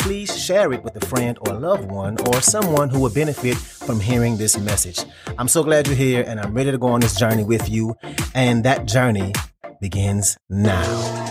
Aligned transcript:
please 0.00 0.36
share 0.36 0.72
it 0.72 0.82
with 0.82 0.96
a 0.96 1.06
friend 1.06 1.38
or 1.42 1.54
loved 1.54 1.90
one 1.90 2.16
or 2.28 2.40
someone 2.40 2.88
who 2.88 3.00
would 3.00 3.14
benefit 3.14 3.56
from 3.56 4.00
hearing 4.00 4.36
this 4.36 4.58
message. 4.58 5.00
I'm 5.38 5.48
so 5.48 5.62
glad 5.62 5.86
you're 5.86 5.96
here 5.96 6.24
and 6.26 6.40
I'm 6.40 6.54
ready 6.54 6.70
to 6.70 6.78
go 6.78 6.88
on 6.88 7.00
this 7.00 7.16
journey 7.16 7.44
with 7.44 7.68
you. 7.68 7.94
And 8.34 8.64
that 8.64 8.86
journey 8.86 9.32
begins 9.80 10.38
now. 10.48 11.30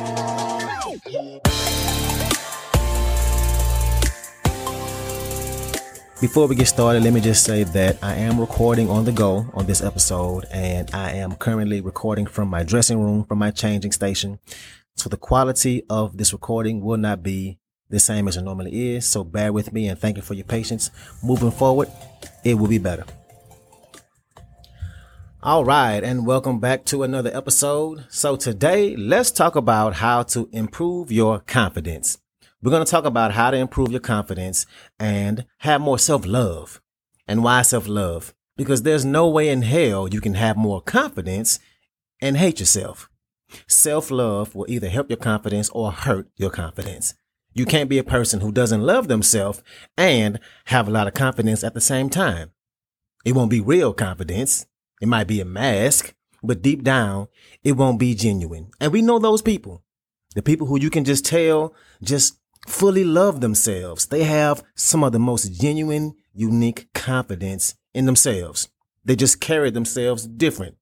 Before 6.21 6.47
we 6.47 6.55
get 6.55 6.67
started, 6.67 7.03
let 7.03 7.13
me 7.13 7.21
just 7.21 7.45
say 7.45 7.63
that 7.63 7.97
I 8.03 8.15
am 8.15 8.39
recording 8.39 8.89
on 8.89 9.05
the 9.05 9.13
go 9.13 9.45
on 9.53 9.67
this 9.67 9.81
episode, 9.81 10.45
and 10.51 10.93
I 10.93 11.11
am 11.11 11.37
currently 11.37 11.79
recording 11.79 12.25
from 12.25 12.49
my 12.49 12.61
dressing 12.63 13.01
room, 13.01 13.23
from 13.23 13.39
my 13.39 13.51
changing 13.51 13.93
station. 13.93 14.39
So 14.97 15.07
the 15.07 15.15
quality 15.15 15.83
of 15.89 16.17
this 16.17 16.33
recording 16.33 16.81
will 16.81 16.97
not 16.97 17.23
be 17.23 17.58
the 17.89 17.99
same 17.99 18.27
as 18.27 18.37
it 18.37 18.43
normally 18.43 18.95
is. 18.95 19.05
So 19.05 19.23
bear 19.23 19.51
with 19.51 19.73
me 19.73 19.87
and 19.87 19.99
thank 19.99 20.17
you 20.17 20.23
for 20.23 20.33
your 20.33 20.45
patience. 20.45 20.91
Moving 21.23 21.51
forward, 21.51 21.89
it 22.43 22.55
will 22.55 22.67
be 22.67 22.77
better. 22.77 23.05
All 25.41 25.63
right, 25.63 26.03
and 26.03 26.27
welcome 26.27 26.59
back 26.59 26.83
to 26.85 27.03
another 27.03 27.31
episode. 27.33 28.05
So 28.09 28.35
today, 28.35 28.97
let's 28.97 29.31
talk 29.31 29.55
about 29.55 29.95
how 29.95 30.23
to 30.23 30.49
improve 30.51 31.13
your 31.13 31.39
confidence. 31.39 32.17
We're 32.61 32.71
going 32.71 32.83
to 32.83 32.91
talk 32.91 33.05
about 33.05 33.31
how 33.31 33.51
to 33.51 33.57
improve 33.57 33.91
your 33.91 34.01
confidence 34.01 34.65
and 34.99 35.45
have 35.59 35.79
more 35.79 35.97
self 35.97 36.25
love. 36.25 36.81
And 37.25 37.41
why 37.41 37.61
self 37.61 37.87
love? 37.87 38.33
Because 38.57 38.81
there's 38.81 39.05
no 39.05 39.29
way 39.29 39.47
in 39.47 39.61
hell 39.61 40.09
you 40.09 40.19
can 40.19 40.33
have 40.33 40.57
more 40.57 40.81
confidence 40.81 41.59
and 42.19 42.35
hate 42.35 42.59
yourself. 42.59 43.09
Self 43.65 44.11
love 44.11 44.55
will 44.55 44.65
either 44.67 44.89
help 44.89 45.09
your 45.09 45.17
confidence 45.17 45.69
or 45.69 45.93
hurt 45.93 46.27
your 46.35 46.49
confidence. 46.49 47.13
You 47.53 47.65
can't 47.65 47.89
be 47.89 47.97
a 47.97 48.03
person 48.03 48.41
who 48.41 48.51
doesn't 48.51 48.81
love 48.81 49.07
themselves 49.07 49.63
and 49.97 50.39
have 50.65 50.87
a 50.87 50.91
lot 50.91 51.07
of 51.07 51.13
confidence 51.13 51.63
at 51.63 51.73
the 51.73 51.81
same 51.81 52.09
time. 52.09 52.51
It 53.25 53.33
won't 53.33 53.49
be 53.49 53.61
real 53.61 53.93
confidence. 53.93 54.65
It 55.01 55.07
might 55.07 55.27
be 55.27 55.41
a 55.41 55.45
mask, 55.45 56.13
but 56.43 56.61
deep 56.61 56.83
down, 56.83 57.27
it 57.63 57.73
won't 57.73 57.99
be 57.99 58.15
genuine. 58.15 58.69
And 58.79 58.91
we 58.91 59.01
know 59.01 59.19
those 59.19 59.41
people. 59.41 59.83
The 60.35 60.41
people 60.41 60.67
who 60.67 60.79
you 60.79 60.89
can 60.89 61.05
just 61.05 61.25
tell 61.25 61.73
just 62.03 62.39
fully 62.67 63.03
love 63.03 63.41
themselves. 63.41 64.05
They 64.05 64.23
have 64.23 64.63
some 64.75 65.03
of 65.03 65.11
the 65.11 65.19
most 65.19 65.59
genuine, 65.59 66.15
unique 66.33 66.87
confidence 66.93 67.75
in 67.93 68.05
themselves. 68.05 68.69
They 69.03 69.15
just 69.15 69.41
carry 69.41 69.71
themselves 69.71 70.27
different. 70.27 70.75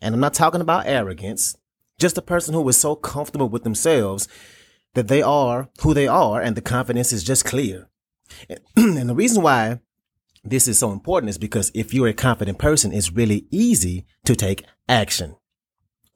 And 0.00 0.14
I'm 0.14 0.20
not 0.20 0.34
talking 0.34 0.60
about 0.60 0.86
arrogance, 0.86 1.56
just 1.98 2.18
a 2.18 2.22
person 2.22 2.54
who 2.54 2.68
is 2.68 2.76
so 2.76 2.94
comfortable 2.94 3.48
with 3.48 3.64
themselves 3.64 4.28
that 4.94 5.08
they 5.08 5.22
are 5.22 5.68
who 5.80 5.94
they 5.94 6.06
are 6.06 6.40
and 6.40 6.56
the 6.56 6.60
confidence 6.60 7.12
is 7.12 7.24
just 7.24 7.44
clear. 7.44 7.88
and 8.76 9.08
the 9.08 9.14
reason 9.14 9.42
why 9.42 9.80
this 10.44 10.66
is 10.66 10.78
so 10.78 10.90
important 10.90 11.30
is 11.30 11.38
because 11.38 11.70
if 11.74 11.94
you're 11.94 12.08
a 12.08 12.14
confident 12.14 12.58
person, 12.58 12.92
it's 12.92 13.12
really 13.12 13.46
easy 13.50 14.06
to 14.24 14.34
take 14.34 14.64
action. 14.88 15.36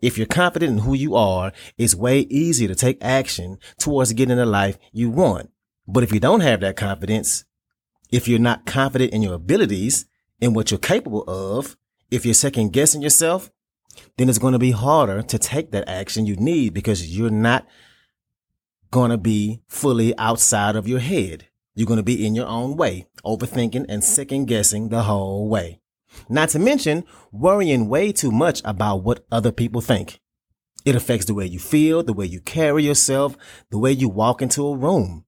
If 0.02 0.18
you're 0.18 0.26
confident 0.26 0.72
in 0.72 0.78
who 0.84 0.94
you 0.94 1.14
are, 1.14 1.52
it's 1.78 1.94
way 1.94 2.20
easier 2.20 2.68
to 2.68 2.74
take 2.74 2.98
action 3.02 3.58
towards 3.78 4.12
getting 4.12 4.36
the 4.36 4.46
life 4.46 4.78
you 4.92 5.10
want. 5.10 5.50
But 5.86 6.02
if 6.02 6.12
you 6.12 6.20
don't 6.20 6.40
have 6.40 6.60
that 6.60 6.76
confidence, 6.76 7.44
if 8.10 8.28
you're 8.28 8.38
not 8.38 8.66
confident 8.66 9.12
in 9.12 9.22
your 9.22 9.34
abilities 9.34 10.06
and 10.40 10.54
what 10.54 10.70
you're 10.70 10.78
capable 10.78 11.24
of, 11.26 11.76
if 12.10 12.24
you're 12.24 12.34
second 12.34 12.72
guessing 12.72 13.02
yourself, 13.02 13.50
then 14.16 14.28
it's 14.28 14.38
going 14.38 14.52
to 14.52 14.58
be 14.58 14.72
harder 14.72 15.22
to 15.22 15.38
take 15.38 15.70
that 15.70 15.88
action 15.88 16.26
you 16.26 16.36
need 16.36 16.74
because 16.74 17.16
you're 17.16 17.30
not 17.30 17.66
going 18.96 19.10
to 19.10 19.18
be 19.18 19.60
fully 19.68 20.16
outside 20.16 20.74
of 20.74 20.88
your 20.88 21.00
head. 21.00 21.46
You're 21.74 21.86
going 21.86 21.98
to 21.98 22.02
be 22.02 22.26
in 22.26 22.34
your 22.34 22.46
own 22.46 22.78
way, 22.78 23.06
overthinking 23.26 23.84
and 23.90 24.02
second 24.02 24.46
guessing 24.46 24.88
the 24.88 25.02
whole 25.02 25.50
way. 25.50 25.80
Not 26.30 26.48
to 26.50 26.58
mention 26.58 27.04
worrying 27.30 27.90
way 27.90 28.10
too 28.10 28.30
much 28.30 28.62
about 28.64 29.02
what 29.02 29.26
other 29.30 29.52
people 29.52 29.82
think. 29.82 30.18
It 30.86 30.94
affects 30.94 31.26
the 31.26 31.34
way 31.34 31.44
you 31.44 31.58
feel, 31.58 32.02
the 32.02 32.14
way 32.14 32.24
you 32.24 32.40
carry 32.40 32.84
yourself, 32.84 33.36
the 33.70 33.76
way 33.76 33.92
you 33.92 34.08
walk 34.08 34.40
into 34.40 34.66
a 34.66 34.74
room, 34.74 35.26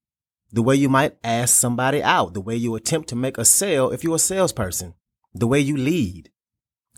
the 0.50 0.62
way 0.62 0.74
you 0.74 0.88
might 0.88 1.18
ask 1.22 1.54
somebody 1.54 2.02
out, 2.02 2.32
the 2.32 2.40
way 2.40 2.56
you 2.56 2.74
attempt 2.74 3.10
to 3.10 3.16
make 3.16 3.36
a 3.36 3.44
sale 3.44 3.90
if 3.90 4.02
you're 4.02 4.16
a 4.16 4.18
salesperson, 4.18 4.94
the 5.34 5.46
way 5.46 5.60
you 5.60 5.76
lead. 5.76 6.30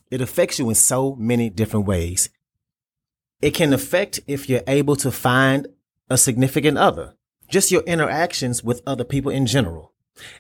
It 0.09 0.21
affects 0.21 0.61
you 0.61 0.69
in 0.69 0.77
so 0.77 1.17
many 1.17 1.51
different 1.51 1.87
ways. 1.87 2.31
It 3.43 3.55
can 3.55 3.73
affect 3.73 4.21
if 4.29 4.49
you're 4.49 4.63
able 4.69 4.95
to 4.95 5.11
find 5.11 5.67
a 6.11 6.19
significant 6.19 6.77
other, 6.77 7.15
just 7.49 7.71
your 7.71 7.83
interactions 7.83 8.63
with 8.63 8.83
other 8.87 9.05
people 9.05 9.31
in 9.31 9.47
general. 9.47 9.95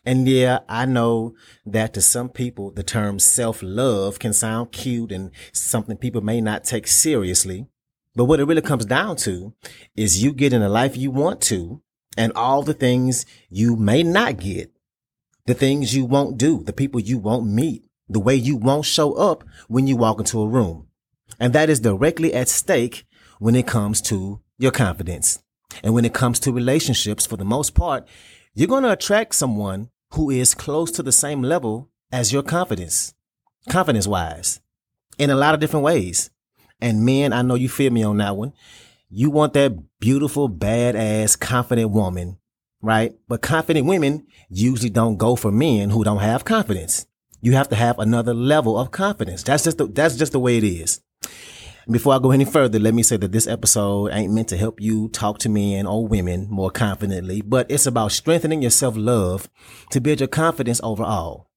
And 0.04 0.28
yeah, 0.28 0.58
I 0.68 0.84
know 0.84 1.34
that 1.64 1.94
to 1.94 2.02
some 2.02 2.28
people, 2.28 2.70
the 2.70 2.82
term 2.82 3.18
self 3.18 3.62
love 3.62 4.18
can 4.18 4.32
sound 4.32 4.72
cute 4.72 5.12
and 5.12 5.30
something 5.52 5.96
people 5.96 6.20
may 6.20 6.40
not 6.40 6.64
take 6.64 6.86
seriously. 6.86 7.66
But 8.14 8.24
what 8.24 8.40
it 8.40 8.44
really 8.44 8.62
comes 8.62 8.84
down 8.84 9.16
to 9.18 9.54
is 9.96 10.22
you 10.22 10.32
getting 10.32 10.60
the 10.60 10.68
life 10.68 10.96
you 10.96 11.10
want 11.10 11.40
to 11.42 11.80
and 12.16 12.32
all 12.34 12.62
the 12.62 12.74
things 12.74 13.24
you 13.48 13.76
may 13.76 14.02
not 14.02 14.38
get, 14.38 14.72
the 15.46 15.54
things 15.54 15.94
you 15.94 16.04
won't 16.04 16.36
do, 16.36 16.62
the 16.64 16.72
people 16.72 17.00
you 17.00 17.18
won't 17.18 17.46
meet, 17.46 17.84
the 18.08 18.20
way 18.20 18.34
you 18.34 18.56
won't 18.56 18.84
show 18.84 19.14
up 19.14 19.44
when 19.68 19.86
you 19.86 19.96
walk 19.96 20.18
into 20.18 20.42
a 20.42 20.48
room. 20.48 20.88
And 21.38 21.52
that 21.52 21.70
is 21.70 21.80
directly 21.80 22.34
at 22.34 22.48
stake 22.48 23.06
when 23.38 23.54
it 23.54 23.66
comes 23.66 24.02
to 24.02 24.40
your 24.58 24.72
confidence. 24.72 25.38
And 25.82 25.94
when 25.94 26.04
it 26.04 26.14
comes 26.14 26.40
to 26.40 26.52
relationships, 26.52 27.26
for 27.26 27.36
the 27.36 27.44
most 27.44 27.74
part, 27.74 28.06
you're 28.54 28.68
going 28.68 28.82
to 28.82 28.92
attract 28.92 29.34
someone 29.34 29.90
who 30.14 30.30
is 30.30 30.54
close 30.54 30.90
to 30.92 31.02
the 31.02 31.12
same 31.12 31.42
level 31.42 31.88
as 32.12 32.32
your 32.32 32.42
confidence, 32.42 33.14
confidence 33.68 34.06
wise, 34.06 34.60
in 35.18 35.30
a 35.30 35.36
lot 35.36 35.54
of 35.54 35.60
different 35.60 35.84
ways. 35.84 36.30
And 36.80 37.04
men, 37.04 37.32
I 37.32 37.42
know 37.42 37.54
you 37.54 37.68
feel 37.68 37.92
me 37.92 38.02
on 38.02 38.16
that 38.18 38.36
one. 38.36 38.52
You 39.08 39.30
want 39.30 39.52
that 39.54 39.76
beautiful, 40.00 40.48
badass, 40.48 41.38
confident 41.38 41.90
woman, 41.90 42.38
right? 42.80 43.14
But 43.28 43.42
confident 43.42 43.86
women 43.86 44.26
usually 44.48 44.90
don't 44.90 45.16
go 45.16 45.36
for 45.36 45.52
men 45.52 45.90
who 45.90 46.04
don't 46.04 46.18
have 46.20 46.44
confidence. 46.44 47.06
You 47.40 47.52
have 47.52 47.68
to 47.68 47.76
have 47.76 47.98
another 47.98 48.34
level 48.34 48.78
of 48.78 48.90
confidence. 48.90 49.42
That's 49.42 49.64
just 49.64 49.78
the, 49.78 49.86
that's 49.86 50.16
just 50.16 50.32
the 50.32 50.40
way 50.40 50.58
it 50.58 50.64
is. 50.64 51.00
Before 51.88 52.14
I 52.14 52.18
go 52.18 52.30
any 52.30 52.44
further, 52.44 52.78
let 52.78 52.94
me 52.94 53.02
say 53.02 53.16
that 53.16 53.32
this 53.32 53.46
episode 53.46 54.10
ain't 54.12 54.32
meant 54.32 54.48
to 54.48 54.56
help 54.56 54.80
you 54.80 55.08
talk 55.08 55.38
to 55.40 55.48
men 55.48 55.86
or 55.86 56.06
women 56.06 56.46
more 56.50 56.70
confidently, 56.70 57.40
but 57.40 57.70
it's 57.70 57.86
about 57.86 58.12
strengthening 58.12 58.62
your 58.62 58.70
self 58.70 58.96
love 58.96 59.48
to 59.90 60.00
build 60.00 60.20
your 60.20 60.28
confidence 60.28 60.80
overall 60.82 61.50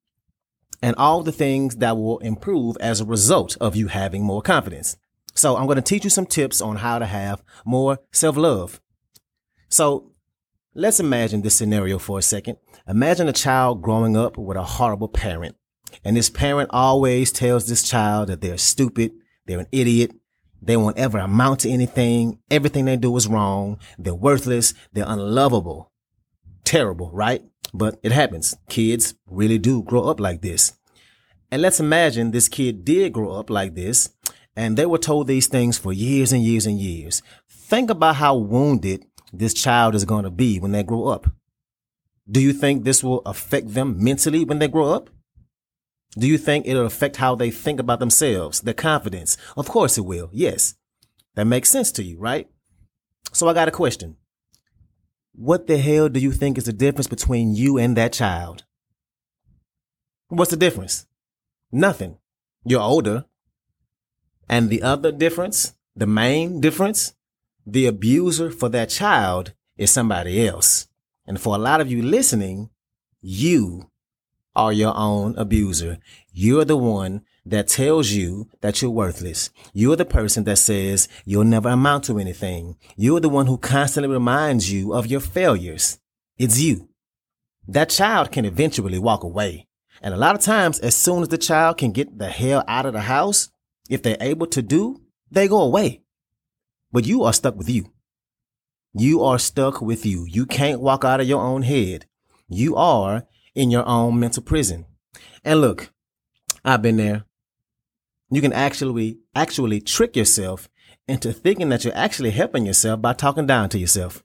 and 0.81 0.95
all 0.97 1.23
the 1.23 1.31
things 1.31 1.77
that 1.77 1.97
will 1.97 2.19
improve 2.19 2.77
as 2.79 2.99
a 2.99 3.05
result 3.05 3.57
of 3.59 3.75
you 3.75 3.87
having 3.87 4.23
more 4.23 4.41
confidence. 4.41 4.97
So 5.33 5.55
I'm 5.57 5.65
going 5.65 5.77
to 5.77 5.81
teach 5.81 6.03
you 6.03 6.09
some 6.09 6.25
tips 6.25 6.61
on 6.61 6.77
how 6.77 6.99
to 6.99 7.05
have 7.05 7.41
more 7.65 7.99
self 8.11 8.37
love. 8.37 8.81
So 9.69 10.11
let's 10.73 10.99
imagine 10.99 11.41
this 11.41 11.55
scenario 11.55 11.99
for 11.99 12.19
a 12.19 12.21
second. 12.21 12.57
Imagine 12.87 13.27
a 13.27 13.33
child 13.33 13.81
growing 13.81 14.15
up 14.15 14.37
with 14.37 14.57
a 14.57 14.63
horrible 14.63 15.07
parent. 15.07 15.55
And 16.03 16.17
this 16.17 16.29
parent 16.29 16.69
always 16.73 17.31
tells 17.31 17.67
this 17.67 17.87
child 17.87 18.29
that 18.29 18.41
they're 18.41 18.57
stupid, 18.57 19.11
they're 19.45 19.59
an 19.59 19.67
idiot, 19.71 20.11
they 20.61 20.77
won't 20.77 20.97
ever 20.97 21.17
amount 21.17 21.61
to 21.61 21.69
anything. 21.69 22.39
Everything 22.49 22.85
they 22.85 22.95
do 22.95 23.15
is 23.17 23.27
wrong. 23.27 23.79
They're 23.97 24.15
worthless. 24.15 24.73
They're 24.93 25.05
unlovable. 25.07 25.91
Terrible, 26.63 27.11
right? 27.11 27.43
But 27.73 27.99
it 28.01 28.13
happens. 28.13 28.55
Kids 28.69 29.15
really 29.27 29.57
do 29.57 29.83
grow 29.83 30.03
up 30.03 30.19
like 30.19 30.41
this. 30.41 30.73
And 31.51 31.61
let's 31.61 31.79
imagine 31.79 32.31
this 32.31 32.47
kid 32.47 32.85
did 32.85 33.13
grow 33.13 33.31
up 33.31 33.49
like 33.49 33.75
this 33.75 34.09
and 34.55 34.77
they 34.77 34.85
were 34.85 34.97
told 34.97 35.27
these 35.27 35.47
things 35.47 35.77
for 35.77 35.91
years 35.91 36.31
and 36.31 36.43
years 36.43 36.65
and 36.65 36.79
years. 36.79 37.21
Think 37.49 37.89
about 37.89 38.15
how 38.17 38.35
wounded 38.35 39.05
this 39.31 39.53
child 39.53 39.95
is 39.95 40.05
going 40.05 40.23
to 40.23 40.31
be 40.31 40.59
when 40.59 40.71
they 40.71 40.83
grow 40.83 41.07
up. 41.07 41.27
Do 42.29 42.39
you 42.39 42.53
think 42.53 42.83
this 42.83 43.03
will 43.03 43.21
affect 43.25 43.73
them 43.73 44.01
mentally 44.01 44.45
when 44.45 44.59
they 44.59 44.67
grow 44.67 44.93
up? 44.93 45.09
Do 46.17 46.27
you 46.27 46.37
think 46.37 46.67
it'll 46.67 46.85
affect 46.85 47.17
how 47.17 47.35
they 47.35 47.49
think 47.51 47.79
about 47.79 47.99
themselves, 47.99 48.61
their 48.61 48.73
confidence? 48.73 49.35
Of 49.57 49.67
course 49.67 49.97
it 49.97 50.05
will. 50.05 50.29
Yes. 50.31 50.75
That 51.35 51.45
makes 51.45 51.69
sense 51.69 51.91
to 51.93 52.03
you, 52.03 52.19
right? 52.19 52.47
So 53.31 53.47
I 53.47 53.53
got 53.53 53.67
a 53.67 53.71
question. 53.71 54.17
what 55.33 55.65
the 55.67 55.77
hell 55.77 56.09
do 56.09 56.19
you 56.19 56.31
think 56.31 56.57
is 56.57 56.65
the 56.65 56.73
difference 56.73 57.07
between 57.07 57.55
you 57.55 57.77
and 57.77 57.97
that 57.97 58.13
child? 58.13 58.63
What's 60.27 60.51
the 60.51 60.57
difference? 60.57 61.05
Nothing. 61.71 62.17
You're 62.65 62.81
older. 62.81 63.25
And 64.47 64.69
the 64.69 64.83
other 64.83 65.11
difference, 65.11 65.73
the 65.95 66.05
main 66.05 66.61
difference, 66.61 67.13
the 67.65 67.87
abuser 67.87 68.51
for 68.51 68.69
that 68.69 68.89
child 68.89 69.53
is 69.77 69.89
somebody 69.89 70.47
else. 70.47 70.87
And 71.25 71.39
for 71.39 71.55
a 71.55 71.59
lot 71.59 71.81
of 71.81 71.91
you 71.91 72.01
listening, 72.01 72.69
you 73.21 73.89
are 74.55 74.73
your 74.73 74.95
own 74.95 75.35
abuser. 75.37 75.97
You're 76.31 76.65
the 76.65 76.77
one 76.77 77.23
that 77.45 77.67
tells 77.67 78.11
you 78.11 78.49
that 78.61 78.81
you're 78.81 78.91
worthless. 78.91 79.49
You're 79.73 79.95
the 79.95 80.05
person 80.05 80.43
that 80.45 80.57
says 80.57 81.07
you'll 81.25 81.43
never 81.43 81.69
amount 81.69 82.05
to 82.05 82.19
anything. 82.19 82.77
You're 82.95 83.19
the 83.19 83.29
one 83.29 83.47
who 83.47 83.57
constantly 83.57 84.11
reminds 84.11 84.71
you 84.71 84.93
of 84.93 85.07
your 85.07 85.19
failures. 85.19 85.99
It's 86.37 86.59
you. 86.59 86.89
That 87.67 87.89
child 87.89 88.31
can 88.31 88.45
eventually 88.45 88.99
walk 88.99 89.23
away. 89.23 89.67
And 90.01 90.13
a 90.13 90.17
lot 90.17 90.35
of 90.35 90.41
times, 90.41 90.79
as 90.79 90.95
soon 90.95 91.21
as 91.21 91.29
the 91.29 91.37
child 91.37 91.77
can 91.77 91.91
get 91.91 92.17
the 92.17 92.27
hell 92.27 92.63
out 92.67 92.85
of 92.85 92.93
the 92.93 93.01
house, 93.01 93.49
if 93.89 94.01
they're 94.01 94.17
able 94.19 94.47
to 94.47 94.61
do, 94.61 95.01
they 95.31 95.47
go 95.47 95.61
away. 95.61 96.01
But 96.91 97.05
you 97.05 97.23
are 97.23 97.33
stuck 97.33 97.55
with 97.55 97.69
you. 97.69 97.91
You 98.93 99.23
are 99.23 99.39
stuck 99.39 99.81
with 99.81 100.05
you. 100.05 100.25
You 100.29 100.45
can't 100.45 100.81
walk 100.81 101.03
out 101.03 101.21
of 101.21 101.27
your 101.27 101.41
own 101.41 101.63
head. 101.63 102.05
You 102.47 102.75
are 102.75 103.25
in 103.55 103.71
your 103.71 103.87
own 103.87 104.19
mental 104.19 104.43
prison. 104.43 104.85
And 105.43 105.61
look, 105.61 105.91
I've 106.63 106.81
been 106.81 106.97
there 106.97 107.25
you 108.33 108.41
can 108.41 108.53
actually 108.53 109.19
actually 109.35 109.79
trick 109.79 110.15
yourself 110.15 110.67
into 111.07 111.31
thinking 111.31 111.69
that 111.69 111.83
you're 111.83 111.95
actually 111.95 112.31
helping 112.31 112.65
yourself 112.65 112.99
by 112.99 113.13
talking 113.13 113.45
down 113.45 113.69
to 113.69 113.77
yourself. 113.77 114.23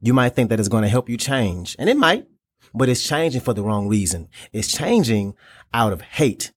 You 0.00 0.14
might 0.14 0.34
think 0.34 0.48
that 0.48 0.58
it's 0.58 0.68
going 0.68 0.84
to 0.84 0.88
help 0.88 1.08
you 1.08 1.18
change, 1.18 1.76
and 1.78 1.90
it 1.90 1.96
might, 1.96 2.26
but 2.72 2.88
it's 2.88 3.06
changing 3.06 3.42
for 3.42 3.52
the 3.52 3.62
wrong 3.62 3.88
reason. 3.88 4.28
It's 4.52 4.72
changing 4.72 5.34
out 5.74 5.92
of 5.92 6.00
hate 6.00 6.52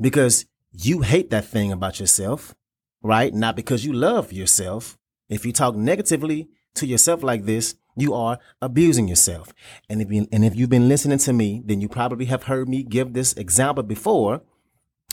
because 0.00 0.46
you 0.72 1.02
hate 1.02 1.28
that 1.30 1.44
thing 1.44 1.72
about 1.72 2.00
yourself, 2.00 2.54
right? 3.02 3.34
Not 3.34 3.56
because 3.56 3.84
you 3.84 3.92
love 3.92 4.32
yourself. 4.32 4.96
If 5.28 5.44
you 5.44 5.52
talk 5.52 5.76
negatively 5.76 6.48
to 6.78 6.86
yourself 6.86 7.22
like 7.22 7.44
this, 7.44 7.76
you 7.96 8.14
are 8.14 8.38
abusing 8.62 9.08
yourself. 9.08 9.52
And 9.88 10.00
if 10.00 10.10
you, 10.10 10.26
and 10.32 10.44
if 10.44 10.56
you've 10.56 10.70
been 10.70 10.88
listening 10.88 11.18
to 11.18 11.32
me, 11.32 11.62
then 11.64 11.80
you 11.80 11.88
probably 11.88 12.26
have 12.26 12.44
heard 12.44 12.68
me 12.68 12.82
give 12.82 13.12
this 13.12 13.32
example 13.34 13.82
before 13.82 14.42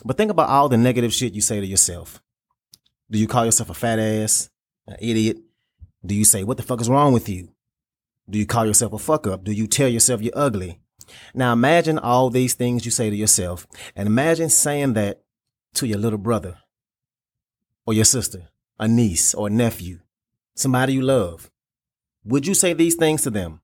but 0.04 0.18
think 0.18 0.32
about 0.32 0.50
all 0.50 0.68
the 0.68 0.78
negative 0.78 1.14
shit 1.14 1.34
you 1.34 1.42
say 1.42 1.60
to 1.60 1.66
yourself. 1.66 2.22
Do 3.10 3.20
you 3.20 3.28
call 3.28 3.46
yourself 3.46 3.70
a 3.70 3.74
fat 3.74 4.00
ass, 4.00 4.50
an 4.88 4.98
idiot? 5.00 5.38
Do 6.06 6.16
you 6.16 6.26
say, 6.26 6.44
what 6.44 6.58
the 6.58 6.64
fuck 6.64 6.82
is 6.82 6.90
wrong 6.90 7.14
with 7.14 7.30
you? 7.30 7.50
Do 8.30 8.40
you 8.40 8.46
call 8.46 8.66
yourself 8.66 8.94
a 8.94 8.98
fuck 8.98 9.28
up? 9.28 9.44
Do 9.44 9.52
you 9.52 9.68
tell 9.68 9.88
yourself 9.88 10.22
you're 10.22 10.34
ugly? 10.36 10.80
Now 11.34 11.54
imagine 11.54 12.00
all 12.00 12.30
these 12.30 12.56
things 12.56 12.84
you 12.84 12.92
say 12.92 13.10
to 13.10 13.16
yourself 13.16 13.68
and 13.96 14.08
imagine 14.08 14.50
saying 14.50 14.94
that 14.94 15.22
to 15.76 15.88
your 15.88 16.00
little 16.00 16.18
brother 16.18 16.58
or 17.86 17.94
your 17.94 18.06
sister, 18.06 18.50
a 18.80 18.88
niece 18.88 19.34
or 19.34 19.48
a 19.48 19.52
nephew, 19.52 20.00
somebody 20.56 20.94
you 20.94 21.04
love. 21.04 21.52
Would 22.26 22.48
you 22.48 22.54
say 22.54 22.74
these 22.74 22.96
things 22.96 23.22
to 23.24 23.30
them? 23.30 23.62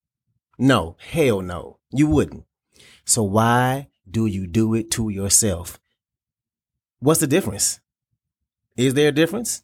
No, 0.57 0.95
hell 0.99 1.41
no, 1.41 1.79
you 1.91 2.07
wouldn't. 2.07 2.45
So 3.05 3.23
why 3.23 3.89
do 4.09 4.27
you 4.27 4.45
do 4.45 4.75
it 4.75 4.91
to 4.91 5.09
yourself? 5.09 5.79
What's 6.99 7.19
the 7.19 7.27
difference? 7.27 7.79
Is 8.77 8.93
there 8.93 9.09
a 9.09 9.13
difference? 9.13 9.63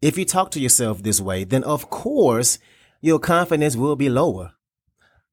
If 0.00 0.16
you 0.16 0.24
talk 0.24 0.52
to 0.52 0.60
yourself 0.60 1.02
this 1.02 1.20
way, 1.20 1.44
then 1.44 1.64
of 1.64 1.90
course 1.90 2.58
your 3.00 3.18
confidence 3.18 3.74
will 3.74 3.96
be 3.96 4.08
lower. 4.08 4.52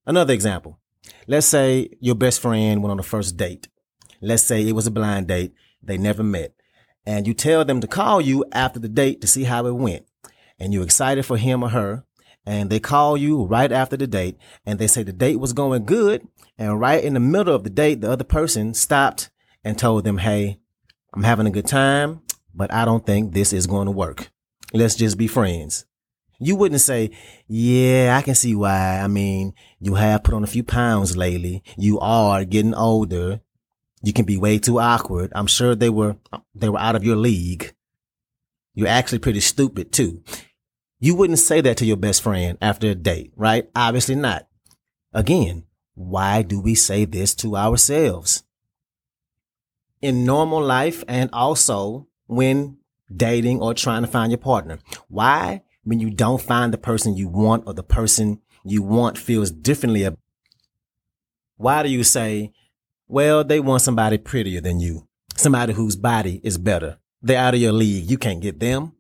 Another 0.06 0.34
example. 0.34 0.80
Let's 1.28 1.46
say 1.46 1.90
your 2.00 2.16
best 2.16 2.42
friend 2.42 2.82
went 2.82 2.92
on 2.92 3.00
a 3.00 3.04
first 3.04 3.38
date. 3.38 3.68
Let's 4.22 4.44
say 4.44 4.68
it 4.68 4.74
was 4.74 4.88
a 4.88 4.92
blind 4.92 5.28
date. 5.28 5.54
They 5.84 5.98
never 5.98 6.24
met. 6.24 6.56
And 7.06 7.28
you 7.28 7.34
tell 7.34 7.64
them 7.64 7.82
to 7.82 7.88
call 7.88 8.22
you 8.22 8.46
after 8.52 8.80
the 8.80 8.90
date 8.90 9.22
to 9.22 9.28
see 9.28 9.44
how 9.44 9.66
it 9.68 9.76
went. 9.76 10.06
And 10.60 10.74
you're 10.74 10.84
excited 10.84 11.26
for 11.26 11.38
him 11.38 11.64
or 11.64 11.70
her. 11.70 12.06
And 12.50 12.72
they 12.72 12.80
call 12.80 13.16
you 13.16 13.44
right 13.44 13.72
after 13.72 13.96
the 13.96 14.08
date 14.08 14.36
and 14.66 14.80
they 14.80 14.88
say 14.88 15.04
the 15.04 15.14
date 15.14 15.36
was 15.36 15.54
going 15.54 15.86
good. 15.86 16.28
And 16.58 16.80
right 16.80 17.04
in 17.04 17.14
the 17.14 17.20
middle 17.20 17.54
of 17.54 17.64
the 17.64 17.70
date, 17.70 18.02
the 18.02 18.10
other 18.12 18.24
person 18.24 18.74
stopped 18.74 19.30
and 19.64 19.78
told 19.78 20.04
them, 20.04 20.18
Hey, 20.18 20.60
I'm 21.14 21.22
having 21.22 21.46
a 21.46 21.52
good 21.52 21.68
time, 21.68 22.22
but 22.56 22.74
I 22.74 22.86
don't 22.86 23.06
think 23.06 23.34
this 23.34 23.54
is 23.54 23.68
going 23.68 23.86
to 23.86 23.92
work. 23.92 24.32
Let's 24.74 24.96
just 24.96 25.16
be 25.16 25.28
friends. 25.28 25.86
You 26.40 26.56
wouldn't 26.56 26.82
say, 26.82 27.12
yeah, 27.48 28.18
I 28.18 28.24
can 28.24 28.34
see 28.34 28.56
why. 28.56 29.00
I 29.00 29.08
mean, 29.08 29.54
you 29.80 29.94
have 29.94 30.24
put 30.24 30.34
on 30.34 30.44
a 30.44 30.48
few 30.48 30.64
pounds 30.64 31.16
lately. 31.16 31.62
You 31.78 32.00
are 32.00 32.46
getting 32.46 32.74
older. 32.74 33.42
You 34.02 34.12
can 34.12 34.26
be 34.26 34.38
way 34.38 34.58
too 34.58 34.80
awkward. 34.80 35.32
I'm 35.36 35.46
sure 35.46 35.76
they 35.76 35.92
were, 35.92 36.16
they 36.56 36.70
were 36.70 36.80
out 36.80 36.96
of 36.96 37.04
your 37.04 37.16
league. 37.16 37.76
You're 38.74 38.88
actually 38.88 39.20
pretty 39.20 39.42
stupid 39.42 39.92
too. 39.92 40.24
You 41.00 41.16
wouldn't 41.16 41.40
say 41.40 41.62
that 41.62 41.78
to 41.78 41.86
your 41.86 41.98
best 41.98 42.22
friend 42.22 42.58
after 42.62 42.90
a 42.90 42.96
date, 42.96 43.32
right? 43.36 43.70
Obviously 43.76 44.16
not. 44.16 44.48
Again, 45.14 45.66
why 45.96 46.42
do 46.42 46.60
we 46.60 46.76
say 46.76 47.06
this 47.06 47.34
to 47.36 47.56
ourselves? 47.56 48.44
in 50.02 50.26
normal 50.26 50.62
life 50.62 51.04
and 51.08 51.30
also 51.34 52.08
when 52.28 52.78
dating 53.14 53.60
or 53.60 53.74
trying 53.74 54.02
to 54.04 54.08
find 54.08 54.32
your 54.32 54.38
partner. 54.38 54.80
Why? 55.08 55.64
When 55.84 56.00
you 56.00 56.10
don't 56.10 56.42
find 56.42 56.74
the 56.74 56.78
person 56.78 57.16
you 57.16 57.28
want 57.28 57.64
or 57.66 57.74
the 57.74 57.84
person 57.84 58.42
you 58.64 58.84
want 58.84 59.18
feels 59.18 59.52
differently. 59.52 60.08
Why 61.58 61.84
do 61.84 61.90
you 61.90 62.04
say, 62.04 62.54
well, 63.08 63.44
they 63.44 63.60
want 63.60 63.82
somebody 63.82 64.18
prettier 64.18 64.62
than 64.62 64.80
you, 64.80 65.08
somebody 65.36 65.74
whose 65.74 65.96
body 65.96 66.40
is 66.44 66.58
better. 66.58 67.00
They're 67.22 67.40
out 67.40 67.56
of 67.56 67.60
your 67.60 67.72
league. 67.72 68.10
You 68.10 68.18
can't 68.18 68.42
get 68.42 68.60
them. 68.60 68.94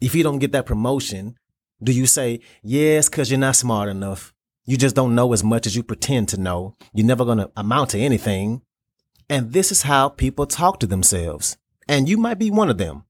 If 0.00 0.14
you 0.14 0.22
don't 0.22 0.38
get 0.38 0.52
that 0.52 0.66
promotion, 0.66 1.36
do 1.82 1.92
you 1.92 2.06
say, 2.06 2.40
yes, 2.62 3.08
cause 3.08 3.30
you're 3.30 3.38
not 3.40 3.56
smart 3.56 3.88
enough. 3.88 4.34
You 4.64 4.76
just 4.76 4.96
don't 4.96 5.14
know 5.14 5.32
as 5.32 5.44
much 5.44 5.66
as 5.66 5.76
you 5.76 5.82
pretend 5.82 6.28
to 6.30 6.40
know. 6.40 6.74
You're 6.92 7.06
never 7.06 7.24
going 7.24 7.38
to 7.38 7.50
amount 7.56 7.90
to 7.90 7.98
anything. 7.98 8.62
And 9.30 9.52
this 9.52 9.72
is 9.72 9.82
how 9.82 10.08
people 10.08 10.46
talk 10.46 10.80
to 10.80 10.86
themselves. 10.86 11.56
And 11.88 12.08
you 12.08 12.16
might 12.16 12.38
be 12.38 12.50
one 12.50 12.68
of 12.68 12.78
them. 12.78 13.04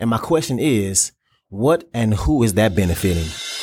And 0.00 0.10
my 0.10 0.18
question 0.18 0.58
is, 0.58 1.12
what 1.48 1.88
and 1.92 2.14
who 2.14 2.42
is 2.42 2.54
that 2.54 2.74
benefiting? 2.74 3.53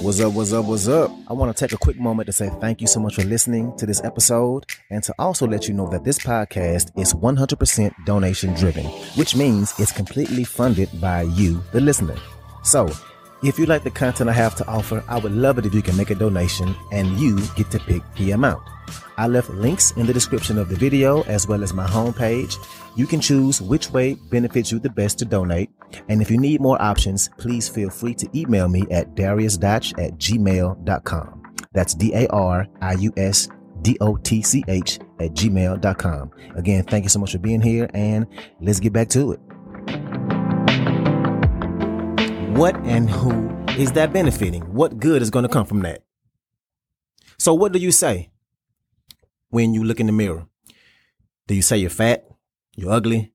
What's 0.00 0.20
up? 0.20 0.32
What's 0.32 0.52
up? 0.52 0.64
What's 0.64 0.86
up? 0.86 1.10
I 1.26 1.32
want 1.32 1.54
to 1.54 1.60
take 1.60 1.72
a 1.72 1.76
quick 1.76 1.98
moment 1.98 2.28
to 2.28 2.32
say 2.32 2.48
thank 2.60 2.80
you 2.80 2.86
so 2.86 3.00
much 3.00 3.16
for 3.16 3.24
listening 3.24 3.76
to 3.78 3.84
this 3.84 4.00
episode 4.04 4.64
and 4.90 5.02
to 5.02 5.12
also 5.18 5.44
let 5.44 5.66
you 5.66 5.74
know 5.74 5.88
that 5.88 6.04
this 6.04 6.20
podcast 6.20 6.96
is 6.96 7.12
100% 7.12 8.04
donation 8.04 8.54
driven, 8.54 8.84
which 9.16 9.34
means 9.34 9.74
it's 9.80 9.90
completely 9.90 10.44
funded 10.44 10.88
by 11.00 11.22
you, 11.22 11.60
the 11.72 11.80
listener. 11.80 12.16
So 12.62 12.88
if 13.42 13.58
you 13.58 13.66
like 13.66 13.84
the 13.84 13.90
content 13.90 14.28
I 14.28 14.32
have 14.32 14.54
to 14.56 14.66
offer, 14.66 15.04
I 15.08 15.18
would 15.18 15.32
love 15.32 15.58
it 15.58 15.66
if 15.66 15.74
you 15.74 15.82
can 15.82 15.96
make 15.96 16.10
a 16.10 16.14
donation 16.14 16.74
and 16.90 17.18
you 17.18 17.38
get 17.54 17.70
to 17.70 17.78
pick 17.78 18.02
the 18.16 18.32
amount. 18.32 18.62
I 19.16 19.26
left 19.26 19.50
links 19.50 19.92
in 19.92 20.06
the 20.06 20.12
description 20.12 20.58
of 20.58 20.68
the 20.68 20.76
video 20.76 21.22
as 21.24 21.46
well 21.46 21.62
as 21.62 21.72
my 21.72 21.86
homepage. 21.86 22.56
You 22.96 23.06
can 23.06 23.20
choose 23.20 23.60
which 23.60 23.90
way 23.90 24.14
benefits 24.30 24.72
you 24.72 24.78
the 24.78 24.90
best 24.90 25.18
to 25.20 25.24
donate. 25.24 25.70
And 26.08 26.20
if 26.20 26.30
you 26.30 26.38
need 26.38 26.60
more 26.60 26.80
options, 26.80 27.28
please 27.38 27.68
feel 27.68 27.90
free 27.90 28.14
to 28.14 28.28
email 28.38 28.68
me 28.68 28.84
at 28.90 29.14
dariusdotch 29.14 29.98
at 30.04 30.18
gmail.com. 30.18 31.42
That's 31.72 31.94
D 31.94 32.12
A 32.14 32.26
R 32.28 32.66
I 32.80 32.94
U 32.94 33.12
S 33.16 33.48
D 33.82 33.96
O 34.00 34.16
T 34.16 34.42
C 34.42 34.64
H 34.66 34.98
at 35.20 35.32
gmail.com. 35.32 36.30
Again, 36.56 36.84
thank 36.84 37.04
you 37.04 37.10
so 37.10 37.18
much 37.18 37.32
for 37.32 37.38
being 37.38 37.60
here 37.60 37.88
and 37.94 38.26
let's 38.60 38.80
get 38.80 38.92
back 38.92 39.08
to 39.10 39.32
it. 39.32 39.40
What 42.58 42.74
and 42.84 43.08
who 43.08 43.48
is 43.80 43.92
that 43.92 44.12
benefiting? 44.12 44.62
What 44.74 44.98
good 44.98 45.22
is 45.22 45.30
going 45.30 45.44
to 45.44 45.48
come 45.48 45.64
from 45.64 45.80
that? 45.82 46.02
So, 47.38 47.54
what 47.54 47.72
do 47.72 47.78
you 47.78 47.92
say? 47.92 48.30
when 49.50 49.74
you 49.74 49.84
look 49.84 50.00
in 50.00 50.06
the 50.06 50.12
mirror? 50.12 50.46
Do 51.46 51.54
you 51.54 51.62
say 51.62 51.78
you're 51.78 51.90
fat? 51.90 52.26
You're 52.76 52.92
ugly? 52.92 53.32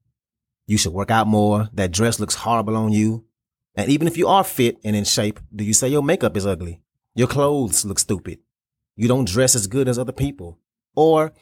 You 0.68 0.78
should 0.78 0.94
work 0.94 1.12
out 1.12 1.28
more. 1.28 1.70
That 1.74 1.92
dress 1.92 2.20
looks 2.20 2.36
horrible 2.36 2.78
on 2.78 2.92
you. 2.92 3.26
And 3.76 3.90
even 3.90 4.08
if 4.08 4.18
you 4.18 4.28
are 4.28 4.44
fit 4.44 4.78
and 4.84 4.96
in 4.96 5.04
shape, 5.04 5.40
do 5.54 5.64
you 5.64 5.74
say 5.74 5.88
your 5.88 6.04
makeup 6.04 6.38
is 6.38 6.46
ugly? 6.46 6.82
Your 7.16 7.28
clothes 7.28 7.86
look 7.86 8.00
stupid. 8.00 8.40
You 8.96 9.08
don't 9.08 9.28
dress 9.28 9.56
as 9.56 9.68
good 9.68 9.88
as 9.88 9.98
other 9.98 10.12
people. 10.12 10.60
Or 10.96 11.34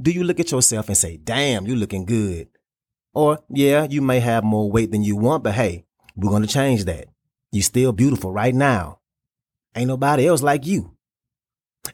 do 0.00 0.10
you 0.10 0.22
look 0.24 0.38
at 0.38 0.50
yourself 0.50 0.88
and 0.88 0.96
say, 0.96 1.16
damn, 1.16 1.66
you're 1.66 1.76
looking 1.76 2.04
good? 2.04 2.48
Or 3.14 3.38
yeah, 3.48 3.86
you 3.88 4.02
may 4.02 4.20
have 4.20 4.44
more 4.44 4.70
weight 4.70 4.90
than 4.90 5.02
you 5.02 5.16
want, 5.16 5.44
but 5.44 5.54
hey, 5.54 5.86
we're 6.16 6.30
going 6.30 6.42
to 6.42 6.48
change 6.48 6.84
that. 6.84 7.06
You're 7.50 7.62
still 7.62 7.92
beautiful 7.92 8.32
right 8.32 8.54
now. 8.54 9.00
Ain't 9.74 9.88
nobody 9.88 10.26
else 10.26 10.42
like 10.42 10.66
you. 10.66 10.96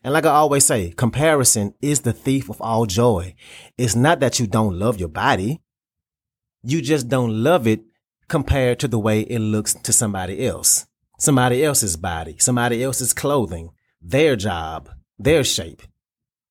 And 0.04 0.12
like 0.12 0.26
I 0.26 0.30
always 0.30 0.64
say, 0.64 0.90
comparison 0.90 1.74
is 1.80 2.00
the 2.00 2.12
thief 2.12 2.50
of 2.50 2.60
all 2.60 2.86
joy. 2.86 3.34
It's 3.76 3.96
not 3.96 4.20
that 4.20 4.38
you 4.38 4.46
don't 4.46 4.78
love 4.78 4.98
your 4.98 5.08
body. 5.08 5.60
You 6.62 6.82
just 6.82 7.08
don't 7.08 7.42
love 7.42 7.66
it 7.66 7.82
compared 8.28 8.78
to 8.80 8.88
the 8.88 8.98
way 8.98 9.22
it 9.22 9.38
looks 9.38 9.74
to 9.74 9.92
somebody 9.92 10.46
else. 10.46 10.86
somebody 11.18 11.64
else's 11.64 11.96
body, 11.96 12.36
somebody 12.38 12.82
else's 12.82 13.12
clothing, 13.12 13.70
their 14.00 14.36
job, 14.36 14.88
their 15.18 15.44
shape. 15.44 15.82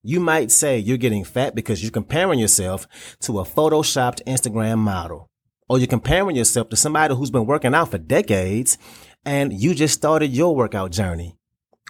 You 0.03 0.19
might 0.19 0.51
say 0.51 0.77
you're 0.77 0.97
getting 0.97 1.23
fat 1.23 1.55
because 1.55 1.81
you're 1.81 1.91
comparing 1.91 2.39
yourself 2.39 2.87
to 3.21 3.39
a 3.39 3.45
photoshopped 3.45 4.23
Instagram 4.25 4.77
model, 4.77 5.29
or 5.69 5.77
you're 5.77 5.87
comparing 5.87 6.35
yourself 6.35 6.69
to 6.69 6.75
somebody 6.75 7.15
who's 7.15 7.31
been 7.31 7.45
working 7.45 7.75
out 7.75 7.91
for 7.91 7.97
decades 7.97 8.77
and 9.25 9.51
you 9.53 9.73
just 9.73 9.93
started 9.93 10.31
your 10.31 10.55
workout 10.55 10.91
journey. 10.91 11.35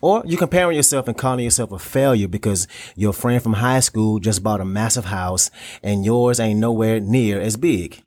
Or 0.01 0.21
you're 0.25 0.37
comparing 0.37 0.75
yourself 0.75 1.07
and 1.07 1.17
calling 1.17 1.43
yourself 1.43 1.71
a 1.71 1.79
failure 1.79 2.27
because 2.27 2.67
your 2.95 3.13
friend 3.13 3.41
from 3.41 3.53
high 3.53 3.79
school 3.79 4.19
just 4.19 4.43
bought 4.43 4.61
a 4.61 4.65
massive 4.65 5.05
house 5.05 5.49
and 5.81 6.05
yours 6.05 6.39
ain't 6.39 6.59
nowhere 6.59 6.99
near 6.99 7.41
as 7.41 7.57
big. 7.57 8.03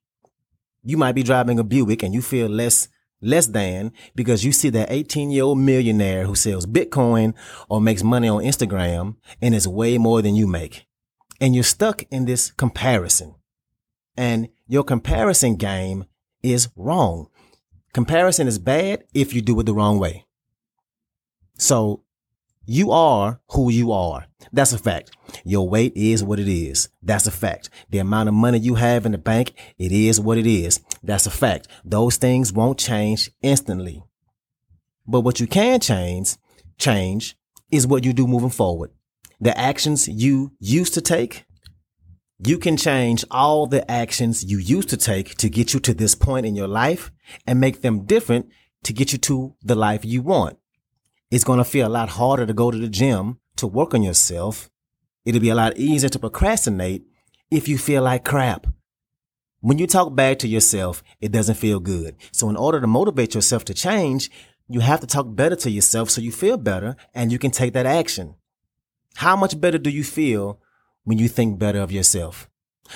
You 0.85 0.97
might 0.97 1.13
be 1.13 1.25
driving 1.25 1.59
a 1.59 1.65
Buick 1.65 2.03
and 2.03 2.15
you 2.15 2.23
feel 2.23 2.49
less 2.49 2.89
less 3.23 3.47
than 3.49 3.93
because 4.15 4.45
you 4.45 4.53
see 4.53 4.71
that 4.71 4.91
18 4.91 5.31
year 5.31 5.45
old 5.45 5.59
millionaire 5.59 6.25
who 6.25 6.35
sells 6.35 6.65
Bitcoin 6.65 7.35
or 7.69 7.81
makes 7.81 8.03
money 8.03 8.29
on 8.29 8.43
Instagram 8.43 9.17
and 9.43 9.55
is 9.55 9.69
way 9.69 9.99
more 9.99 10.23
than 10.23 10.35
you 10.35 10.47
make. 10.47 10.87
And 11.41 11.55
you're 11.55 11.65
stuck 11.65 12.03
in 12.11 12.25
this 12.25 12.51
comparison. 12.53 13.35
And 14.21 14.51
your 14.69 14.85
comparison 14.85 15.57
game 15.57 16.05
is 16.43 16.69
wrong. 16.77 17.29
Comparison 17.95 18.47
is 18.47 18.59
bad 18.59 19.05
if 19.15 19.33
you 19.33 19.41
do 19.41 19.59
it 19.61 19.65
the 19.65 19.73
wrong 19.73 19.99
way. 19.99 20.27
So 21.57 22.03
you 22.67 22.91
are 22.91 23.41
who 23.53 23.71
you 23.71 23.93
are. 23.93 24.27
That's 24.53 24.75
a 24.75 24.79
fact. 24.79 25.13
Your 25.43 25.67
weight 25.67 25.97
is 25.97 26.23
what 26.23 26.39
it 26.39 26.49
is. 26.49 26.91
That's 27.03 27.27
a 27.27 27.31
fact. 27.31 27.71
The 27.89 27.97
amount 27.97 28.29
of 28.29 28.35
money 28.35 28.59
you 28.59 28.75
have 28.75 29.07
in 29.07 29.13
the 29.13 29.19
bank, 29.19 29.55
it 29.79 29.91
is 29.91 30.21
what 30.21 30.37
it 30.37 30.47
is. 30.47 30.81
That's 31.03 31.27
a 31.27 31.31
fact. 31.31 31.69
Those 31.83 32.19
things 32.19 32.53
won't 32.53 32.79
change 32.79 33.31
instantly. 33.41 34.05
But 35.07 35.23
what 35.23 35.41
you 35.41 35.47
can 35.47 35.81
change, 35.81 36.37
change 36.77 37.39
is 37.71 37.87
what 37.87 38.05
you 38.05 38.13
do 38.13 38.27
moving 38.27 38.51
forward. 38.51 38.91
The 39.41 39.59
actions 39.59 40.09
you 40.09 40.53
used 40.61 40.93
to 40.93 41.01
take, 41.01 41.47
you 42.43 42.59
can 42.59 42.77
change 42.77 43.25
all 43.31 43.67
the 43.67 43.89
actions 43.91 44.45
you 44.45 44.59
used 44.59 44.89
to 44.89 44.97
take 44.97 45.35
to 45.37 45.51
get 45.51 45.75
you 45.75 45.81
to 45.81 45.93
this 45.93 46.15
point 46.15 46.47
in 46.47 46.57
your 46.57 46.69
life 46.69 47.11
and 47.47 47.61
make 47.61 47.83
them 47.83 48.07
different 48.07 48.49
to 48.85 48.93
get 48.95 49.13
you 49.13 49.19
to 49.19 49.55
the 49.63 49.75
life 49.75 50.05
you 50.05 50.23
want. 50.23 50.57
It's 51.31 51.45
going 51.45 51.59
to 51.59 51.65
feel 51.65 51.87
a 51.87 51.91
lot 51.91 52.11
harder 52.11 52.47
to 52.47 52.55
go 52.55 52.71
to 52.71 52.79
the 52.79 52.89
gym 52.89 53.39
to 53.57 53.67
work 53.67 53.93
on 53.93 54.03
yourself. 54.03 54.71
It'll 55.25 55.41
be 55.41 55.51
a 55.51 55.55
lot 55.55 55.77
easier 55.77 56.09
to 56.09 56.19
procrastinate 56.19 57.05
if 57.51 57.69
you 57.69 57.77
feel 57.77 58.03
like 58.03 58.25
crap. 58.25 58.67
When 59.61 59.79
you 59.79 59.87
talk 59.87 60.17
bad 60.17 60.41
to 60.41 60.49
yourself, 60.49 61.03
it 61.21 61.33
doesn't 61.33 61.57
feel 61.57 61.79
good. 61.79 62.17
So 62.33 62.49
in 62.49 62.57
order 62.57 62.81
to 62.81 62.87
motivate 62.87 63.35
yourself 63.35 63.67
to 63.67 63.75
change, 63.75 64.31
you 64.67 64.81
have 64.81 65.01
to 65.01 65.07
talk 65.07 65.35
better 65.37 65.57
to 65.57 65.71
yourself 65.71 66.09
so 66.09 66.23
you 66.23 66.33
feel 66.33 66.57
better 66.57 66.97
and 67.15 67.31
you 67.31 67.39
can 67.39 67.51
take 67.51 67.75
that 67.75 67.85
action. 67.85 68.37
How 69.17 69.37
much 69.37 69.61
better 69.61 69.77
do 69.77 69.91
you 69.91 70.05
feel 70.05 70.61
when 71.11 71.19
you 71.19 71.27
think 71.27 71.59
better 71.59 71.81
of 71.81 71.91
yourself? 71.91 72.49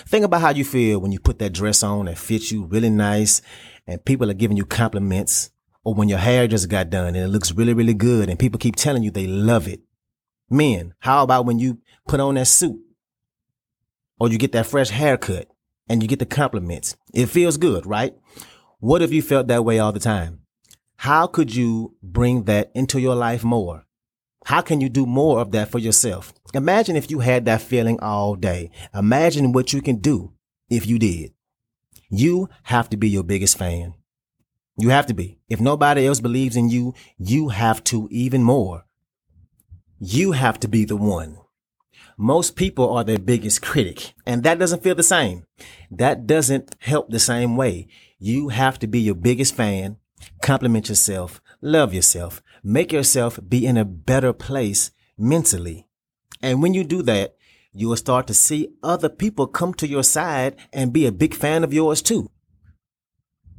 Think 0.06 0.25
about 0.25 0.40
how 0.40 0.50
you 0.50 0.64
feel 0.64 1.00
when 1.00 1.11
you 1.11 1.18
put 1.18 1.40
that 1.40 1.52
dress 1.52 1.83
on 1.83 2.06
that 2.06 2.16
fits 2.16 2.52
you 2.52 2.64
really 2.64 2.88
nice 2.88 3.42
and 3.88 4.04
people 4.04 4.30
are 4.30 4.35
giving 4.35 4.56
you 4.56 4.64
compliments 4.64 5.50
or 5.83 5.94
when 5.94 6.09
your 6.09 6.21
hair 6.21 6.47
just 6.47 6.68
got 6.68 6.90
done 6.90 7.16
and 7.16 7.16
it 7.16 7.26
looks 7.26 7.50
really, 7.50 7.75
really 7.75 7.92
good 7.92 8.28
and 8.28 8.38
people 8.38 8.61
keep 8.61 8.76
telling 8.76 9.02
you 9.02 9.11
they 9.11 9.26
love 9.26 9.66
it. 9.66 9.80
Men, 10.49 10.94
how 11.00 11.25
about 11.25 11.44
when 11.44 11.59
you 11.59 11.80
put 12.06 12.21
on 12.21 12.37
that 12.37 12.47
suit 12.47 12.78
or 14.21 14.28
you 14.28 14.38
get 14.38 14.52
that 14.52 14.66
fresh 14.66 14.90
haircut 14.90 15.49
and 15.88 16.00
you 16.00 16.09
get 16.09 16.21
the 16.21 16.25
compliments? 16.25 16.97
It 17.12 17.26
feels 17.26 17.56
good, 17.56 17.85
right? 17.85 18.14
What 18.78 19.02
if 19.02 19.12
you 19.12 19.23
felt 19.23 19.49
that 19.49 19.64
way 19.64 19.80
all 19.80 19.90
the 19.90 19.99
time? 19.99 20.42
How 20.99 21.26
could 21.26 21.52
you 21.52 21.97
bring 22.00 22.44
that 22.44 22.71
into 22.76 23.00
your 23.00 23.16
life 23.16 23.42
more? 23.42 23.87
How 24.44 24.60
can 24.60 24.80
you 24.80 24.88
do 24.88 25.06
more 25.06 25.40
of 25.40 25.52
that 25.52 25.70
for 25.70 25.78
yourself? 25.78 26.32
Imagine 26.52 26.96
if 26.96 27.10
you 27.10 27.20
had 27.20 27.44
that 27.46 27.62
feeling 27.62 27.98
all 28.00 28.34
day. 28.34 28.70
Imagine 28.94 29.52
what 29.52 29.72
you 29.72 29.80
can 29.80 29.96
do 29.96 30.32
if 30.68 30.86
you 30.86 30.98
did. 30.98 31.32
You 32.10 32.48
have 32.64 32.88
to 32.90 32.96
be 32.96 33.08
your 33.08 33.22
biggest 33.22 33.58
fan. 33.58 33.94
You 34.76 34.90
have 34.90 35.06
to 35.06 35.14
be. 35.14 35.38
If 35.48 35.60
nobody 35.60 36.06
else 36.06 36.20
believes 36.20 36.56
in 36.56 36.68
you, 36.68 36.94
you 37.16 37.48
have 37.48 37.82
to 37.84 38.08
even 38.10 38.42
more. 38.42 38.84
You 39.98 40.32
have 40.32 40.60
to 40.60 40.68
be 40.68 40.84
the 40.84 40.96
one. 40.96 41.38
Most 42.16 42.54
people 42.54 42.92
are 42.92 43.02
their 43.02 43.18
biggest 43.18 43.62
critic, 43.62 44.12
and 44.26 44.42
that 44.42 44.58
doesn't 44.58 44.82
feel 44.82 44.94
the 44.94 45.02
same. 45.02 45.46
That 45.90 46.26
doesn't 46.26 46.76
help 46.80 47.10
the 47.10 47.18
same 47.18 47.56
way. 47.56 47.88
You 48.18 48.50
have 48.50 48.78
to 48.80 48.86
be 48.86 49.00
your 49.00 49.14
biggest 49.14 49.54
fan, 49.54 49.96
compliment 50.42 50.88
yourself, 50.88 51.40
love 51.64 51.94
yourself, 51.94 52.42
make 52.62 52.92
yourself 52.92 53.40
be 53.49 53.66
in 53.66 53.76
a 53.76 53.85
better 53.85 54.33
place 54.33 54.90
mentally. 55.18 55.88
And 56.42 56.62
when 56.62 56.75
you 56.75 56.85
do 56.85 57.02
that, 57.02 57.37
you 57.73 57.88
will 57.88 57.97
start 57.97 58.26
to 58.28 58.35
see 58.35 58.68
other 58.83 59.09
people 59.09 59.47
come 59.47 59.75
to 59.75 59.88
your 59.88 60.04
side 60.04 60.56
and 60.73 60.92
be 60.92 61.06
a 61.06 61.12
big 61.12 61.35
fan 61.35 61.64
of 61.64 61.73
yours 61.73 62.02
too. 62.02 62.30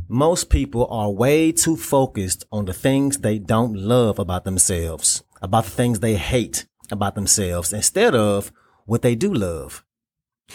Most 0.07 0.49
people 0.49 0.87
are 0.91 1.09
way 1.09 1.51
too 1.51 1.75
focused 1.75 2.45
on 2.51 2.65
the 2.65 2.73
things 2.73 3.17
they 3.17 3.39
don't 3.39 3.73
love 3.73 4.19
about 4.19 4.45
themselves, 4.45 5.23
about 5.41 5.65
the 5.65 5.71
things 5.71 5.99
they 5.99 6.15
hate 6.15 6.67
about 6.91 7.15
themselves 7.15 7.73
instead 7.73 8.13
of 8.13 8.51
what 8.85 9.01
they 9.01 9.15
do 9.15 9.33
love. 9.33 9.83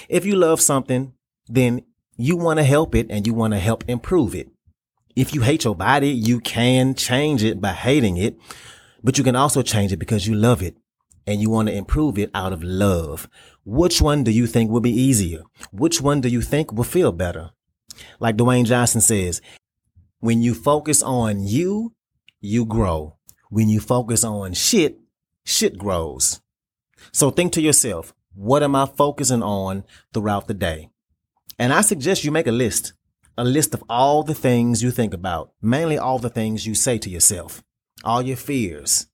If 0.09 0.25
you 0.25 0.37
love 0.37 0.61
something, 0.61 1.14
then 1.49 1.83
you 2.16 2.37
want 2.37 2.59
to 2.59 2.64
help 2.64 2.95
it 2.95 3.09
and 3.11 3.26
you 3.26 3.35
want 3.35 3.54
to 3.54 3.59
help 3.59 3.83
improve 3.88 4.35
it. 4.37 4.49
If 5.17 5.35
you 5.35 5.43
hate 5.43 5.64
your 5.64 5.75
body, 5.75 6.11
you 6.11 6.40
can 6.40 6.95
change 6.95 7.43
it 7.43 7.61
by 7.61 7.73
hating 7.73 8.17
it, 8.17 8.38
but 9.02 9.19
you 9.19 9.25
can 9.25 9.37
also 9.37 9.62
change 9.62 9.93
it 9.93 9.99
because 9.99 10.26
you 10.26 10.35
love 10.35 10.62
it 10.62 10.76
and 11.26 11.40
you 11.40 11.50
want 11.50 11.69
to 11.69 11.75
improve 11.75 12.19
it 12.19 12.31
out 12.35 12.52
of 12.52 12.62
love. 12.62 13.29
Which 13.64 14.00
one 14.00 14.25
do 14.25 14.31
you 14.31 14.47
think 14.47 14.71
will 14.71 14.81
be 14.81 14.90
easier? 14.90 15.43
Which 15.73 16.00
one 16.00 16.21
do 16.21 16.29
you 16.29 16.40
think 16.40 16.73
will 16.73 16.85
feel 16.85 17.12
better? 17.12 17.50
Like 18.19 18.37
Dwayne 18.37 18.67
Johnson 18.67 19.00
says, 19.00 19.43
when 20.21 20.43
you 20.43 20.55
focus 20.55 21.02
on 21.02 21.45
you, 21.45 21.95
you 22.40 22.64
grow. 22.64 23.17
When 23.49 23.69
you 23.69 23.81
focus 23.81 24.25
on 24.25 24.55
shit, 24.55 24.99
shit 25.45 25.76
grows. 25.76 26.40
So 27.12 27.31
think 27.31 27.52
to 27.55 27.61
yourself, 27.61 28.14
what 28.35 28.62
am 28.62 28.76
I 28.76 28.87
focusing 28.87 29.43
on 29.43 29.85
throughout 30.12 30.47
the 30.47 30.55
day? 30.55 30.90
And 31.59 31.73
I 31.73 31.81
suggest 31.81 32.25
you 32.25 32.31
make 32.31 32.47
a 32.47 32.52
list, 32.52 32.93
a 33.40 33.44
list 33.44 33.73
of 33.73 33.82
all 33.88 34.23
the 34.23 34.35
things 34.35 34.82
you 34.82 34.90
think 34.90 35.14
about, 35.14 35.50
mainly 35.62 35.97
all 35.97 36.18
the 36.18 36.28
things 36.28 36.66
you 36.66 36.75
say 36.75 36.99
to 36.99 37.09
yourself, 37.09 37.62
all 38.04 38.20
your 38.20 38.37
fears, 38.37 39.06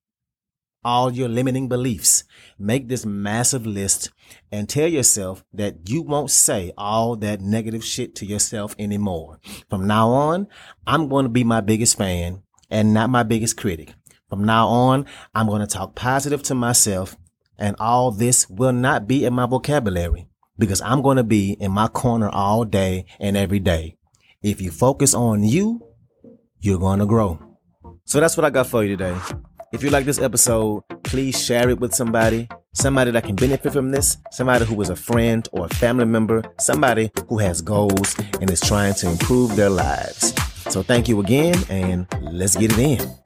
all 0.85 1.12
your 1.12 1.28
limiting 1.28 1.68
beliefs. 1.68 2.25
Make 2.59 2.88
this 2.88 3.06
massive 3.06 3.64
list 3.64 4.11
and 4.50 4.68
tell 4.68 4.88
yourself 4.88 5.45
that 5.52 5.88
you 5.88 6.02
won't 6.02 6.33
say 6.33 6.73
all 6.76 7.14
that 7.18 7.40
negative 7.40 7.85
shit 7.85 8.16
to 8.16 8.26
yourself 8.26 8.75
anymore. 8.80 9.38
From 9.71 9.87
now 9.87 10.09
on, 10.09 10.49
I'm 10.88 11.09
going 11.09 11.26
to 11.26 11.28
be 11.28 11.45
my 11.45 11.61
biggest 11.61 11.97
fan 11.97 12.42
and 12.68 12.92
not 12.92 13.11
my 13.11 13.23
biggest 13.23 13.56
critic. 13.56 13.95
From 14.28 14.42
now 14.42 14.66
on, 14.66 15.06
I'm 15.37 15.47
going 15.47 15.61
to 15.61 15.68
talk 15.68 15.95
positive 15.95 16.42
to 16.45 16.54
myself 16.56 17.16
and 17.61 17.76
all 17.78 18.11
this 18.11 18.50
will 18.50 18.73
not 18.73 19.06
be 19.06 19.25
in 19.25 19.35
my 19.35 19.47
vocabulary 19.47 20.26
because 20.59 20.80
I'm 20.80 21.00
going 21.00 21.16
to 21.16 21.23
be 21.23 21.52
in 21.52 21.71
my 21.71 21.87
corner 21.87 22.28
all 22.28 22.64
day 22.64 23.06
and 23.21 23.37
every 23.37 23.61
day. 23.61 23.97
If 24.47 24.61
you 24.61 24.71
focus 24.71 25.12
on 25.12 25.43
you, 25.43 25.85
you're 26.61 26.79
going 26.79 27.00
to 27.00 27.07
grow. 27.07 27.37
So 28.05 28.21
that's 28.21 28.37
what 28.37 28.45
I 28.45 28.50
got 28.50 28.69
for 28.69 28.85
you 28.85 28.97
today. 28.97 29.19
If 29.73 29.83
you 29.83 29.91
like 29.91 30.05
this 30.05 30.21
episode, 30.21 30.85
please 31.03 31.45
share 31.45 31.69
it 31.69 31.81
with 31.81 31.93
somebody, 31.93 32.47
somebody 32.73 33.11
that 33.11 33.25
can 33.25 33.35
benefit 33.35 33.73
from 33.73 33.91
this, 33.91 34.19
somebody 34.31 34.65
who 34.65 34.81
is 34.81 34.88
a 34.88 34.95
friend 34.95 35.49
or 35.50 35.67
a 35.67 35.69
family 35.71 36.05
member, 36.05 36.45
somebody 36.61 37.11
who 37.29 37.38
has 37.38 37.61
goals 37.61 38.15
and 38.41 38.49
is 38.49 38.61
trying 38.61 38.95
to 38.95 39.11
improve 39.11 39.57
their 39.57 39.69
lives. 39.69 40.33
So 40.71 40.81
thank 40.81 41.09
you 41.09 41.19
again, 41.19 41.57
and 41.69 42.07
let's 42.23 42.55
get 42.55 42.71
it 42.71 42.79
in. 42.79 43.25